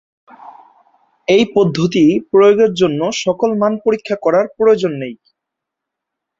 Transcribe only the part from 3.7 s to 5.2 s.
পরীক্ষা করার প্রয়োজন নেই।